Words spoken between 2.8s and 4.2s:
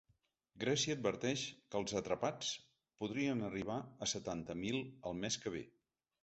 podrien arribar a